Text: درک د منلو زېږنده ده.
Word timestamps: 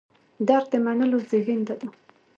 درک 0.47 0.65
د 0.71 0.73
منلو 0.85 1.17
زېږنده 1.29 1.75
ده. 1.81 1.87